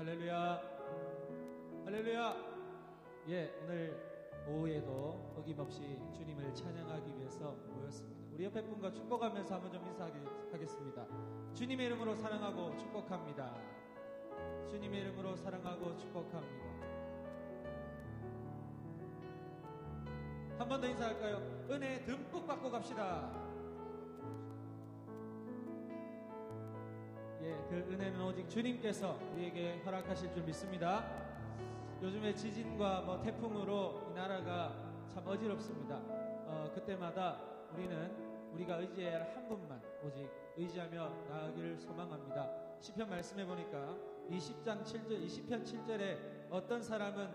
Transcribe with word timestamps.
할렐루야. 0.00 0.62
할렐루야. 1.84 2.36
예, 3.28 3.52
오늘 3.62 4.00
오후에도 4.48 5.34
어김없이 5.36 5.98
주님을 6.16 6.54
찬양하기 6.54 7.18
위해서 7.18 7.54
모였습니다. 7.68 8.18
우리 8.32 8.44
옆에 8.46 8.62
분과 8.62 8.94
축복하면서 8.94 9.54
한번 9.56 9.70
좀 9.70 9.86
인사하겠습니다. 9.86 11.06
주님의 11.52 11.84
이름으로 11.88 12.14
사랑하고 12.14 12.78
축복합니다. 12.78 13.54
주님의 14.70 15.02
이름으로 15.02 15.36
사랑하고 15.36 15.94
축복합니다. 15.98 16.64
한 20.58 20.66
번 20.66 20.80
더 20.80 20.86
인사할까요? 20.86 21.66
은혜 21.70 22.02
듬뿍 22.06 22.46
받고 22.46 22.70
갑시다. 22.70 23.49
그 27.70 27.76
은혜는 27.76 28.20
오직 28.20 28.48
주님께서 28.50 29.16
우리에게 29.32 29.80
허락하실 29.86 30.32
줄 30.32 30.42
믿습니다. 30.42 31.04
요즘에 32.02 32.34
지진과 32.34 33.02
뭐 33.02 33.20
태풍으로 33.20 34.08
이 34.10 34.12
나라가 34.12 34.74
참 35.06 35.22
어지럽습니다. 35.24 35.94
어, 36.48 36.68
그때마다 36.74 37.40
우리는 37.72 38.50
우리가 38.54 38.78
의지해야 38.78 39.20
할 39.20 39.36
한 39.36 39.46
분만 39.46 39.80
오직 40.02 40.28
의지하며 40.56 41.26
나아가기를 41.28 41.78
소망합니다. 41.78 42.50
시편 42.80 43.08
말씀해 43.08 43.46
보니까 43.46 43.96
20장 44.28 44.82
7절, 44.82 45.24
20편 45.24 45.64
7절에 45.64 46.50
어떤 46.50 46.82
사람은 46.82 47.30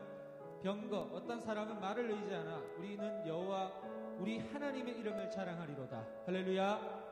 병거, 0.63 1.11
어떤 1.13 1.39
사람은 1.39 1.79
말을 1.79 2.11
의지하나 2.11 2.57
우리는 2.77 3.25
여호와 3.25 3.71
우리 4.19 4.39
하나님의 4.39 4.99
이름을 4.99 5.31
자랑하리로다. 5.31 6.05
할렐루야. 6.25 7.05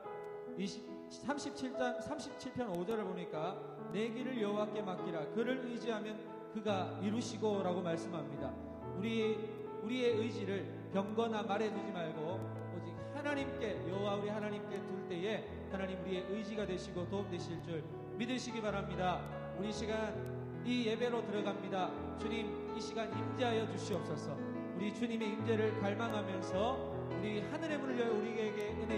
20, 0.58 1.03
37장 1.22 2.00
37편 2.00 2.72
5절을 2.74 3.04
보니까 3.04 3.56
내 3.92 4.08
길을 4.08 4.40
여호와께 4.40 4.82
맡기라. 4.82 5.26
그를 5.34 5.64
의지하면 5.64 6.18
그가 6.52 6.98
이루시고라고 7.02 7.82
말씀합니다. 7.82 8.52
우리 8.96 9.38
우리의 9.82 10.16
의지를 10.16 10.66
병거나 10.92 11.42
말에 11.42 11.72
두지 11.72 11.92
말고 11.92 12.40
오직 12.76 12.94
하나님께 13.14 13.88
여호와 13.90 14.14
우리 14.16 14.28
하나님께 14.28 14.82
둘 14.86 15.08
때에 15.08 15.48
하나님 15.70 16.00
우리의 16.02 16.26
의지가 16.30 16.66
되시고 16.66 17.08
도움 17.08 17.28
되실 17.30 17.62
줄 17.62 17.82
믿으시기 18.16 18.60
바랍니다. 18.60 19.20
우리 19.58 19.72
시간 19.72 20.62
이 20.64 20.86
예배로 20.86 21.26
들어갑니다. 21.26 22.18
주님 22.18 22.74
이 22.76 22.80
시간 22.80 23.16
임재하여 23.16 23.70
주시옵소서. 23.72 24.36
우리 24.76 24.92
주님의 24.94 25.28
임재를 25.28 25.80
갈망하면서 25.80 26.94
우리 27.18 27.40
하늘의 27.40 27.78
문을 27.78 28.00
열어 28.00 28.14
우리에게 28.14 28.76
은혜 28.80 28.93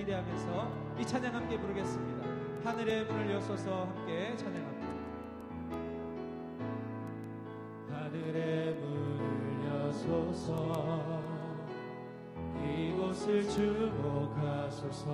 기대하면서 0.00 0.96
이 0.98 1.06
찬양 1.06 1.34
함께 1.34 1.58
부르겠습니다. 1.58 2.26
하늘의 2.64 3.04
문을 3.04 3.32
여소서 3.32 3.84
함께 3.84 4.34
찬양합니다. 4.34 4.86
하늘의 7.90 8.74
문을 8.76 9.66
여소서 9.66 11.20
이곳을 12.64 13.46
주목하소서 13.48 15.06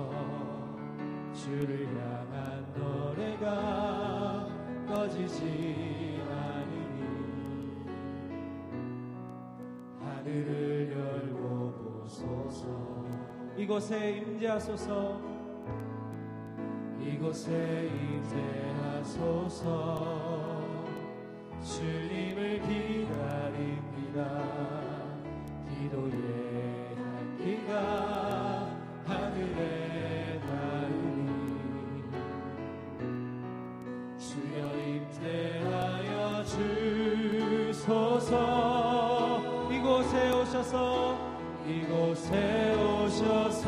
주를 1.33 1.87
향한 1.87 2.65
노래가 2.73 4.47
꺼지지 4.87 6.21
않으니 6.29 7.85
하늘을 9.99 10.66
이곳에 13.57 14.17
임재하소서. 14.17 15.19
이곳에 17.01 17.89
임재하소서. 19.01 19.65
주님을 21.63 22.61
기다립니다. 22.61 24.19
기도의 25.67 26.95
향기가 26.97 27.73
하늘에 29.07 30.39
닿으니 30.39 32.03
주여 34.19 34.57
임재하여 34.85 36.43
주소서. 37.73 38.35
이곳에 39.71 40.13
오셔서 40.31 41.36
이곳에 41.67 42.73
오셔서 42.75 43.65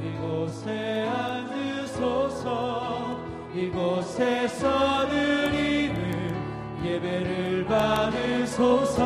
이곳에 0.00 1.08
앉으소서 1.08 2.46
이곳에서 3.52 5.08
드리는 5.08 6.36
예배를 6.84 7.64
받으소서 7.66 9.04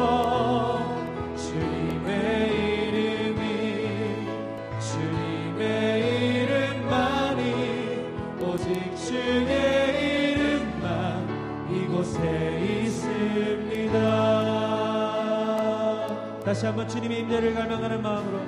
다시 16.50 16.66
한번 16.66 16.88
주님의 16.88 17.20
임재를 17.20 17.54
갈망하는 17.54 18.02
마음으로 18.02 18.40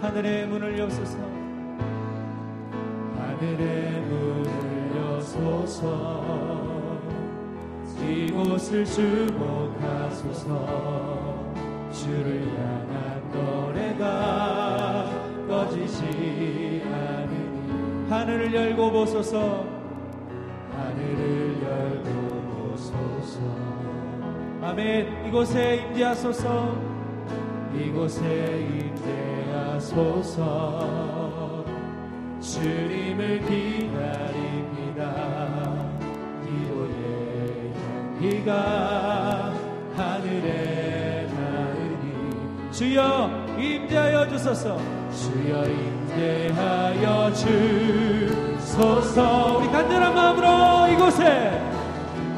하늘의 0.00 0.46
문을 0.46 0.78
여소서. 0.78 1.18
하늘의 3.18 4.00
문을 4.00 4.96
여소서. 4.96 6.98
이곳을 8.00 8.86
주목하소서. 8.86 10.48
주를 11.92 12.48
향한 12.56 13.30
노래가 13.34 15.10
꺼지지 15.46 16.82
않으니 16.86 18.08
하늘을 18.08 18.54
열고 18.54 18.92
보소서. 18.92 19.66
하늘을 20.74 21.62
열고 21.62 22.70
보소서. 22.70 23.40
아멘. 24.62 25.26
이곳에 25.26 25.84
임재하소서 25.88 26.91
이곳에 27.74 28.66
임재하소서. 29.50 30.42
주님을 32.40 33.40
기다립니다. 33.40 35.02
기도의 36.44 37.72
향기가 38.18 39.52
하늘에 39.96 41.26
닿으니 41.28 42.04
주여 42.72 43.30
임재하여 43.58 44.28
주소서. 44.28 44.76
주여 45.12 45.64
임재하여 45.64 47.32
주소서. 47.32 49.58
우리 49.58 49.66
간절한 49.68 50.14
마음으로 50.14 50.88
이곳에 50.92 51.58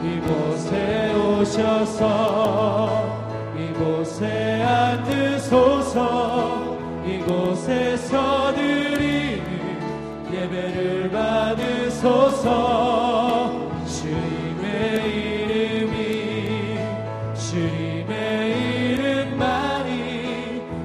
이곳에 0.04 1.12
오셔서 1.14 3.23
이곳에 3.84 4.62
앉으소서. 4.62 5.98
이곳에서 7.06 8.54
드리는 8.54 9.44
예배를 10.32 11.10
받으소서. 11.10 12.48
주님의 13.86 14.64
이름이 15.06 16.78
주님의 17.34 18.12
이름만이 18.94 19.92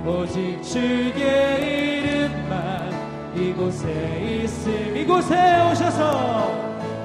오직 0.05 0.61
주의 0.61 2.01
이름만 2.01 2.91
이곳에 3.33 4.43
있음. 4.43 4.97
이곳에 4.97 5.35
오셔서 5.71 6.51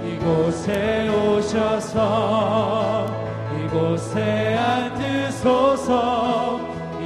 이곳에 0.05 1.09
오셔서 1.09 3.07
이곳에 3.75 4.55
앉으소서. 4.55 5.91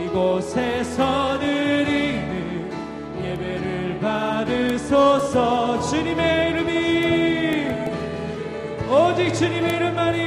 이곳에서 0.04 1.38
드리는 1.38 2.70
예배를 3.24 3.98
받으소서. 4.02 5.80
주님의 5.80 6.50
이름이 6.50 7.68
오직 8.90 9.32
주님의 9.32 9.76
이름만이 9.76 10.18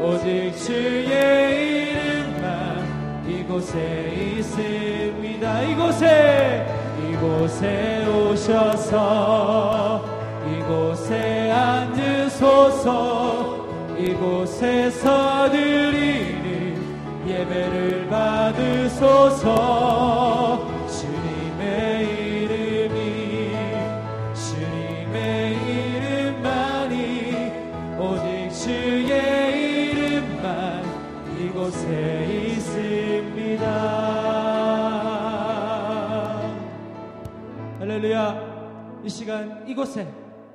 오직 0.00 0.56
주의 0.56 1.90
이름만 1.90 3.26
이곳에 3.28 4.14
있습니다. 4.38 5.62
이곳에 5.62 6.64
이곳에 7.10 8.06
오셔서 8.06 9.85
이곳에서 14.16 15.50
드리는 15.50 17.26
예배를 17.28 18.08
받으소서. 18.08 19.46
주님의 20.88 22.04
이름이 22.44 23.52
주님의 24.34 25.56
이름만이 25.68 27.52
오직 27.98 28.50
주의 28.64 29.90
이름만 29.90 30.82
이곳에 31.38 32.24
있습니다. 32.54 33.66
할렐루야. 37.80 38.56
이 39.04 39.08
시간 39.10 39.68
이곳에 39.68 40.08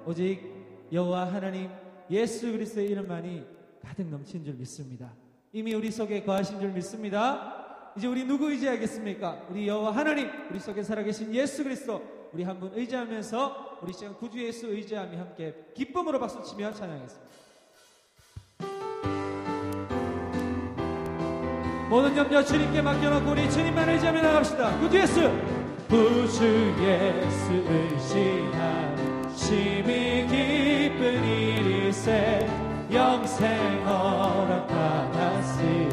오직 0.08 0.50
여호와 0.92 1.31
하나님 1.31 1.69
예수 2.12 2.52
그리스도의 2.52 2.90
이름만이 2.90 3.44
가득 3.81 4.08
넘친 4.08 4.44
줄 4.44 4.54
믿습니다. 4.56 5.12
이미 5.54 5.74
우리 5.74 5.90
속에 5.90 6.24
거하신 6.24 6.60
줄 6.60 6.69
믿습니다. 6.72 7.92
이제 7.98 8.08
우리 8.08 8.24
누구 8.25 8.52
의지하겠습니까? 8.52 9.48
우리 9.50 9.68
여호와 9.68 9.96
하나님, 9.96 10.30
우리 10.50 10.60
속에 10.60 10.84
살아계신 10.84 11.34
예수 11.34 11.63
그리스도, 11.63 12.02
우리 12.34 12.44
한 12.44 12.60
분 12.60 12.72
의지하면서 12.74 13.80
우리 13.81 13.92
시간 13.94 14.16
구주 14.16 14.42
예수 14.46 14.68
의지함이 14.68 15.18
함께 15.18 15.54
기쁨으로 15.74 16.19
박수치며 16.19 16.74
찬양하겠습니다. 16.74 17.31
모든 21.90 22.16
염려 22.16 22.42
주님께 22.44 22.81
맡겨놓고 22.81 23.31
우리 23.31 23.50
주님만 23.52 23.90
의지하며 23.90 24.22
나갑시다. 24.22 24.80
구주 24.80 24.98
예수! 24.98 25.22
구주 25.90 26.46
예수 26.80 27.52
의지함 27.52 29.00
심히 29.42 30.28
기쁜 30.28 31.24
일이세 31.26 32.48
영생 32.94 33.50
허락받았으니 33.88 35.90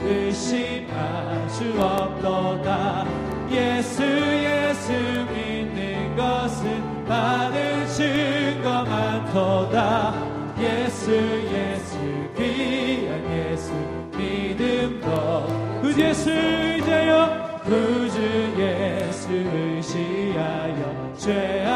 의심할 0.00 1.48
수 1.48 1.64
없도다. 1.80 3.06
예수 3.52 4.02
예수 4.02 4.90
믿는 5.32 6.16
것은 6.16 7.04
받은 7.06 7.86
증거 7.86 8.82
많도다. 8.82 10.14
예수 10.58 11.12
예수 11.12 11.96
귀한 12.36 13.24
예수 13.32 13.72
믿음도 14.16 15.46
구주 15.82 16.00
예수 16.00 16.32
의지하여 16.32 17.60
구주 17.64 18.18
예수 18.58 19.30
의지하여 19.32 21.14
죄악 21.16 21.67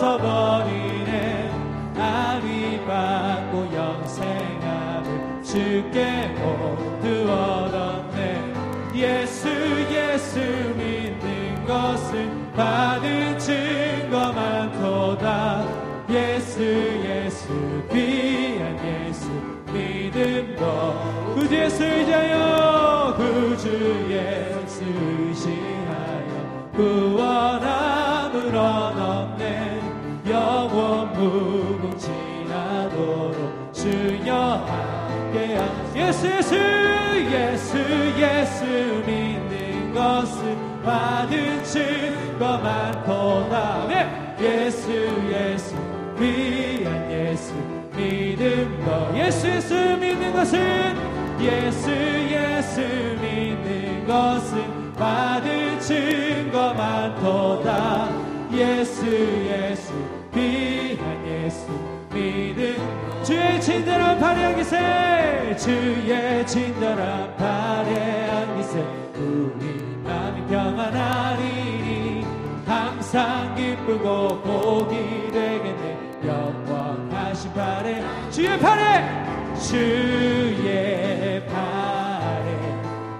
벗어버리네. 0.00 1.50
아위 1.98 2.80
받고 2.86 3.68
영생함을 3.74 5.42
주께 5.42 6.28
모두 6.38 7.30
얻었네. 7.30 8.54
예수 8.94 9.48
예수 9.92 10.40
믿는 10.40 11.66
것은 11.66 12.50
받은 12.54 13.38
증거 13.38 14.32
많도다. 14.32 15.66
예수 16.08 16.62
예수 16.62 17.48
귀한 17.92 18.78
예수 18.82 19.30
믿음도 19.70 21.34
구주 21.34 21.54
예수 21.54 21.84
의지하여 21.84 23.14
구주 23.16 24.06
예수 24.10 24.82
의지하여 24.82 26.70
구원함 26.74 27.79
예수 36.00 36.26
예수 37.30 37.78
예수 38.18 38.64
믿는 39.06 39.92
것은 39.94 40.82
받은 40.82 41.62
증거 41.62 42.58
많도다 42.58 43.86
네. 43.86 44.36
예수 44.40 44.90
예수 45.30 45.76
귀한 46.18 47.10
예수 47.12 47.52
믿음도 47.94 49.16
예수 49.16 49.48
예수 49.48 49.74
믿는 49.74 50.32
것은 50.32 50.96
예수 51.40 51.90
예수 51.90 52.80
믿는 53.20 54.06
것은 54.06 54.92
받은 54.94 55.80
증거 55.80 56.72
많도다 56.74 58.08
예수 58.52 59.06
예수 59.06 59.92
귀한 60.34 61.26
예수 61.26 61.66
믿음 62.12 63.09
주의 63.30 63.60
친절한 63.60 64.18
발에 64.18 64.44
안기세. 64.46 65.54
주의 65.56 66.44
친절한 66.44 67.36
발에 67.36 68.28
안기세. 68.28 68.84
우리 69.14 70.02
마음이 70.02 70.44
평안하리니 70.48 72.26
항상 72.66 73.54
기쁘고 73.54 74.40
복이 74.40 75.30
되겠네. 75.30 75.96
영원하신 76.26 77.52
발에 77.52 78.02
주의 78.32 78.58
팔에 78.58 79.24
주의 79.54 81.46
팔에 81.46 82.46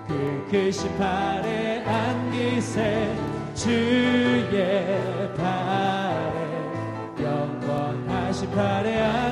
그 0.09 0.49
크신 0.51 0.99
팔에 0.99 1.85
안기세. 1.87 3.15
주의 3.55 5.33
팔에 5.37 6.33
영원하신 7.23 8.51
팔에 8.51 9.01
안기세 9.03 9.30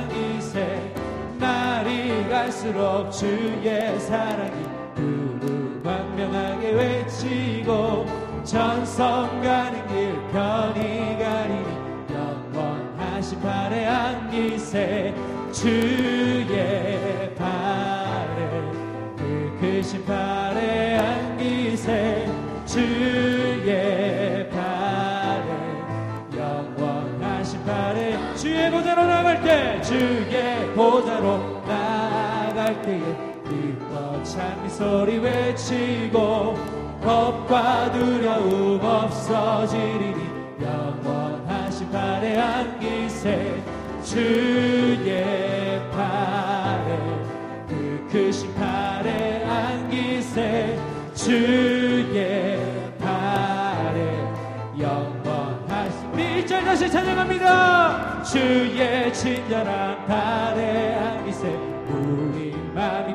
갈수록 2.59 3.09
주의 3.09 3.97
사랑이 4.01 4.65
두루 4.93 5.81
광명하게 5.81 6.71
외치고 6.71 8.05
전성 8.43 9.41
가는 9.41 9.87
길 9.87 10.13
편히 10.33 11.17
가리니 11.17 11.65
영원하신 12.13 13.39
팔에 13.39 13.85
안기세 13.85 15.15
주의 15.53 17.33
팔에 17.35 18.71
그 19.15 19.57
크신 19.61 20.03
팔에 20.05 20.97
안기세 20.97 22.27
주의 22.65 24.49
팔에 24.49 25.47
영원하신 26.37 27.63
팔에 27.63 28.35
주의 28.35 28.69
보좌로 28.69 29.05
나갈 29.05 29.41
때 29.41 29.81
주의 29.81 30.67
보좌로 30.75 31.48
때에 32.89 32.99
기뻐 33.47 34.23
찬미 34.23 34.69
소리 34.69 35.19
외치고 35.19 36.57
겁과 37.03 37.91
두려움 37.91 38.79
없어지리니 38.83 40.17
영원하신 40.61 41.91
팔에 41.91 42.37
안기세 42.37 43.61
주의 44.03 45.79
팔에 45.91 46.97
그 47.67 48.07
크신 48.11 48.53
팔에 48.55 49.45
안기세 49.45 50.79
주의 51.13 52.59
팔에 52.99 54.17
영원하신 54.79 56.19
일절 56.19 56.65
다시 56.65 56.89
찬양합니다. 56.89 58.23
주의 58.23 59.13
친절한 59.13 60.05
팔에 60.05 60.98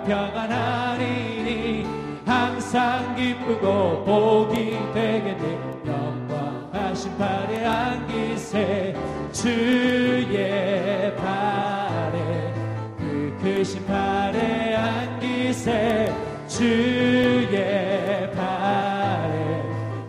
평안 0.06 0.52
하리니 0.52 1.87
항상 2.26 3.14
기쁘고 3.16 4.04
복이 4.04 4.78
되겠네 4.92 5.58
영원하신 5.87 7.16
팔에 7.16 7.64
안기세 7.64 8.94
주의 9.32 11.16
팔에 11.16 12.54
그 12.99 13.38
크신 13.42 13.87
팔에 13.87 14.76
안기세 14.76 16.12
주의 16.49 18.30
팔에 18.32 19.62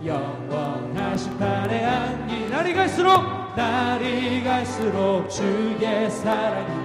영원하신 0.05 1.37
팔에 1.39 1.85
안기. 1.85 2.49
날이 2.49 2.73
갈수록 2.73 3.23
날이 3.55 4.43
갈수록 4.43 5.29
주의 5.29 6.11
사랑이 6.11 6.84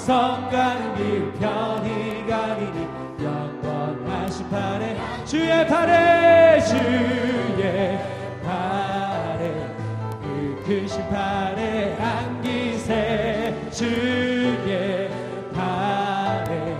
성 0.00 0.48
가는 0.48 0.94
길 0.96 1.30
편히 1.34 2.26
가리니 2.26 2.88
영원하신 3.22 4.48
팔에 4.48 4.96
주의 5.26 5.66
팔에 5.66 6.60
주의 6.62 7.98
팔에 8.42 9.74
그 10.22 10.62
크신 10.66 11.06
팔에 11.10 11.98
안기세 12.00 13.68
주의 13.70 15.10
팔에 15.52 16.76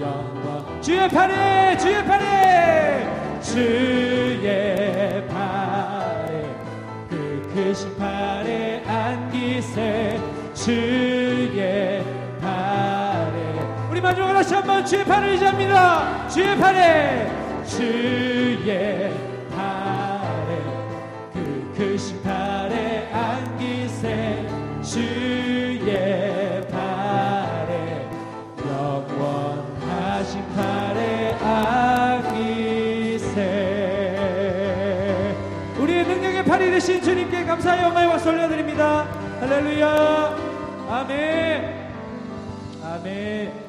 영원 0.00 0.80
주의 0.80 1.06
팔에 1.06 1.76
주의 1.76 2.02
팔에 2.02 3.40
주의 3.42 5.28
팔에 5.28 6.50
그 7.10 7.52
크신 7.54 7.94
팔에 7.98 8.82
안기세 8.86 10.18
주의 10.54 11.23
마지막 14.04 14.34
다시 14.34 14.54
한번 14.54 14.84
주의 14.84 15.02
팔을 15.02 15.30
의지합니다. 15.30 16.28
주의 16.28 16.54
팔에. 16.58 17.26
주의 17.66 19.10
팔에. 19.50 20.62
그, 21.32 21.72
그 21.74 21.92
크신 21.92 22.22
팔에 22.22 23.10
안기세. 23.10 24.46
주의 24.82 26.68
팔에. 26.68 28.10
영원하신 28.68 30.44
팔에 30.54 31.32
안기세. 31.42 32.44
우리의 35.78 36.04
능력의 36.04 36.44
팔이 36.44 36.70
되신 36.72 37.00
주님께 37.00 37.46
감사의 37.46 37.84
영광과 37.84 38.18
설려드립니다. 38.18 39.04
할렐루야. 39.40 40.36
아멘. 40.90 41.90
아멘. 42.84 43.63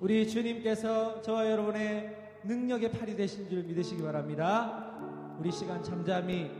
우리 0.00 0.28
주님께서 0.28 1.20
저와 1.22 1.50
여러분의 1.50 2.16
능력의 2.44 2.92
팔이 2.92 3.16
되신 3.16 3.48
줄 3.48 3.64
믿으시기 3.64 4.02
바랍니다. 4.02 4.94
우리 5.38 5.50
시간 5.50 5.82
잠잠히 5.82 6.50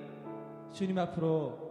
주님 0.73 0.99
앞으로 0.99 1.68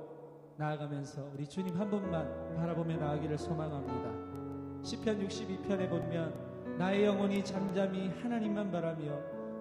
나아가면서 0.55 1.29
우리 1.33 1.45
주님 1.47 1.77
한 1.77 1.89
분만 1.89 2.55
바라보며 2.55 2.97
나아가기를 2.97 3.37
소망합니다. 3.37 4.83
시편 4.83 5.27
62편에 5.27 5.89
보면 5.89 6.77
나의 6.77 7.05
영혼이 7.05 7.43
잠잠히 7.43 8.09
하나님만 8.21 8.71
바라며 8.71 9.19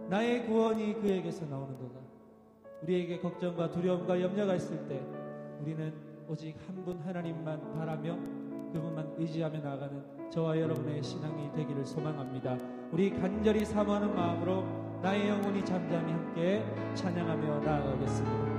나의 0.09 0.47
구원이 0.47 1.01
그에게서 1.01 1.45
나오는도다. 1.47 1.99
우리에게 2.83 3.19
걱정과 3.19 3.71
두려움과 3.73 4.21
염려가 4.21 4.55
있을 4.55 4.87
때 4.87 5.03
우리는 5.61 5.93
오직 6.29 6.55
한 6.67 6.77
분 6.85 6.99
하나님만 7.01 7.75
바라며 7.75 8.17
그분만 8.73 9.15
의지하며 9.19 9.59
나아가는 9.59 10.16
저와 10.31 10.59
여러분의 10.59 11.03
신앙이 11.03 11.53
되기를 11.53 11.85
소망합니다. 11.85 12.57
우리 12.93 13.11
간절히 13.11 13.65
사모하는 13.65 14.15
마음으로 14.15 14.65
나의 15.03 15.29
영혼이 15.29 15.65
잠잠히 15.65 16.13
함께 16.13 16.65
찬양하며 16.95 17.61
나아가겠습니다. 17.61 18.56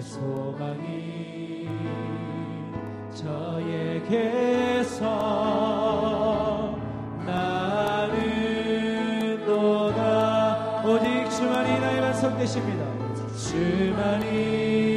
소망이 0.00 1.68
저에게서 3.14 5.04
나는 7.26 8.16
도다 9.44 10.82
오직 10.86 11.28
주만이 11.30 11.80
나의 11.80 12.00
반석 12.00 12.38
되십니다. 12.38 12.84
주만이 13.36 14.89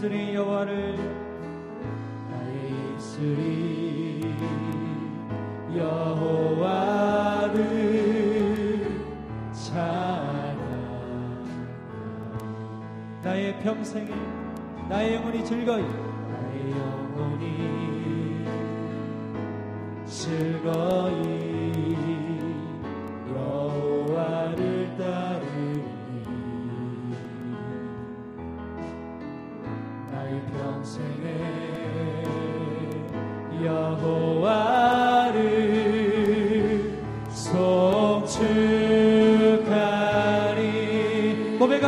입술이 0.00 0.34
여호와를 0.34 0.96
나의 2.30 2.72
입술이 2.94 4.34
여호와를 5.76 7.60
찬양 9.52 10.56
나의 13.22 13.58
평생에 13.58 14.08
나의 14.88 15.16
영혼이 15.16 15.44
즐거이 15.44 15.82
나의 15.82 16.70
영혼이 16.70 18.46
즐거이 20.06 21.79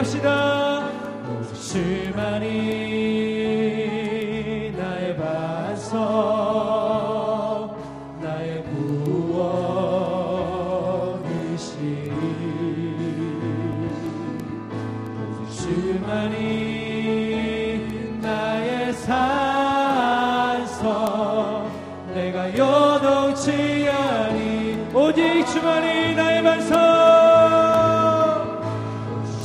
고백합시다. 0.02 0.90
주만이 1.54 3.21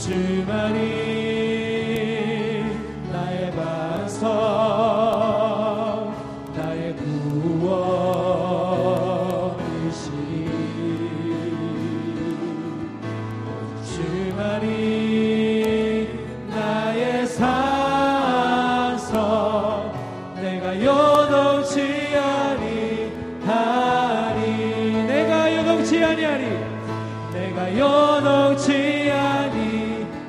주만이 0.08 1.17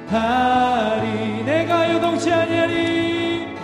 하리 0.08 1.44
내가 1.44 1.92
요동치 1.92 2.32
아니하리 2.32 3.54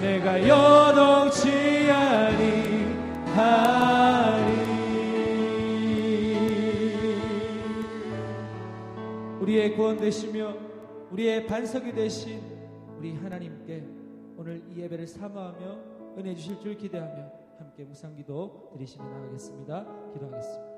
내가 0.00 0.40
요동치 0.40 1.48
아니하리 1.90 2.72
우리의 9.40 9.76
구원 9.76 9.96
되시며 9.96 10.56
우리의 11.12 11.46
반석이 11.46 11.92
되신 11.92 12.40
우리 12.98 13.14
하나님께 13.14 13.84
오늘 14.36 14.60
이 14.70 14.80
예배를 14.80 15.06
사모하며 15.06 15.92
은혜 16.18 16.34
주실 16.34 16.58
줄 16.58 16.76
기대하며 16.76 17.30
함께 17.58 17.84
무상기도 17.84 18.70
드리시며 18.72 19.04
나가겠습니다. 19.04 19.86
기도하겠습니다. 20.14 20.71